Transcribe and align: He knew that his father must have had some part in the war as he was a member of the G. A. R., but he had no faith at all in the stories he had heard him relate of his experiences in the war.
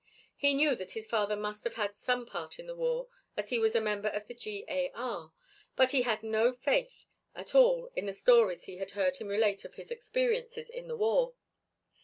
He 0.35 0.55
knew 0.55 0.75
that 0.77 0.93
his 0.93 1.05
father 1.05 1.35
must 1.35 1.63
have 1.63 1.75
had 1.75 1.95
some 1.95 2.25
part 2.25 2.57
in 2.57 2.65
the 2.65 2.73
war 2.73 3.07
as 3.37 3.51
he 3.51 3.59
was 3.59 3.75
a 3.75 3.79
member 3.79 4.09
of 4.09 4.25
the 4.25 4.33
G. 4.33 4.65
A. 4.67 4.91
R., 4.95 5.31
but 5.75 5.91
he 5.91 6.01
had 6.01 6.23
no 6.23 6.53
faith 6.53 7.05
at 7.35 7.53
all 7.53 7.91
in 7.95 8.07
the 8.07 8.13
stories 8.13 8.63
he 8.63 8.77
had 8.77 8.89
heard 8.97 9.17
him 9.17 9.27
relate 9.27 9.63
of 9.63 9.75
his 9.75 9.91
experiences 9.91 10.71
in 10.71 10.87
the 10.87 10.97
war. 10.97 11.35